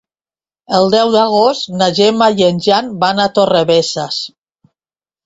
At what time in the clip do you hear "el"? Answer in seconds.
0.77-0.87